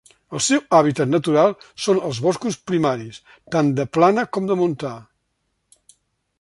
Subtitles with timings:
[0.37, 1.53] El seu hàbitat natural
[1.83, 3.21] són els boscos primaris,
[3.57, 4.95] tant de plana com de montà.